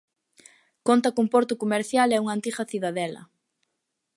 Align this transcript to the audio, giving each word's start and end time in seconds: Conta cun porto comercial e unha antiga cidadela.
Conta 0.87 1.13
cun 1.15 1.27
porto 1.33 1.53
comercial 1.63 2.09
e 2.11 2.21
unha 2.23 2.35
antiga 2.37 2.63
cidadela. 2.71 3.21